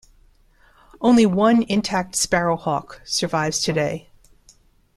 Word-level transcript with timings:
Only 0.99 1.27
one 1.27 1.61
intact 1.61 2.15
Sparrowhawk 2.15 3.01
survives 3.07 3.59
today. 3.61 4.09